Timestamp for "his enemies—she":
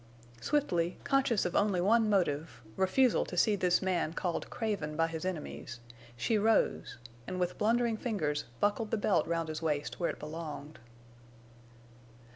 5.05-6.39